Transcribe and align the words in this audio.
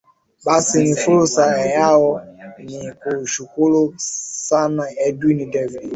basi 0.45 0.75
ni 0.83 0.95
fursa 1.01 1.45
yao 1.75 2.09
nikushukuru 2.65 3.81
sana 4.41 4.83
edwin 5.07 5.39
david 5.51 5.89